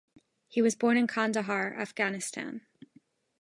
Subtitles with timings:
[0.47, 2.61] He was born in Kandahar, Afghanistan.